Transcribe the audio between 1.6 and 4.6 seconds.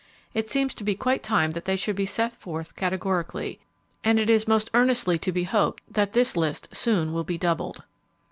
they should be set forth categorically; and it is